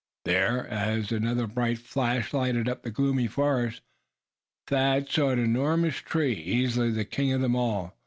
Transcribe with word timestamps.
There, 0.25 0.67
as 0.67 1.11
another 1.11 1.45
bright 1.45 1.77
flash 1.77 2.33
lighted 2.33 2.67
up 2.67 2.81
the 2.81 2.89
gloomy 2.89 3.27
forest, 3.27 3.81
Thad 4.65 5.07
saw 5.07 5.29
an 5.29 5.37
enormous 5.37 5.97
tree, 5.97 6.33
easily 6.33 6.89
the 6.89 7.05
king 7.05 7.31
of 7.33 7.41
them 7.41 7.55
all. 7.55 7.95